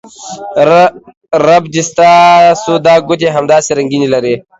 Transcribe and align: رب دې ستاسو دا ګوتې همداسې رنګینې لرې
رب 1.45 1.63
دې 1.73 1.81
ستاسو 1.89 2.73
دا 2.85 2.95
ګوتې 3.07 3.27
همداسې 3.35 3.69
رنګینې 3.77 4.07
لرې 4.13 4.35